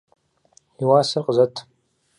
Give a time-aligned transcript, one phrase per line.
[0.81, 1.55] И уасэр къызэт.